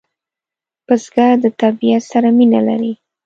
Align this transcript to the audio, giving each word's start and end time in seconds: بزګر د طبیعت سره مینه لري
بزګر 0.85 1.33
د 1.43 1.45
طبیعت 1.61 2.03
سره 2.11 2.27
مینه 2.37 2.61
لري 2.67 2.93